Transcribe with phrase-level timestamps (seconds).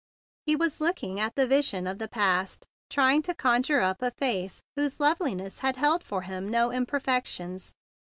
[0.47, 4.63] He was looking at the vision of the past trying to conjure up a face
[4.75, 7.75] whose loveliness had held for him no imperfections.